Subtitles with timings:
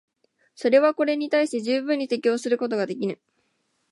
[0.55, 3.19] それはこれに対して十分に適応することができぬ。